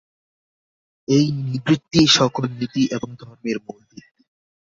এই 1.07 1.25
নিবৃত্তিই 1.43 2.07
সকল 2.17 2.43
নীতি 2.59 2.81
এবং 2.91 3.09
ধর্মের 3.19 3.57
মূল 3.65 3.81
ভিত্তি। 3.89 4.23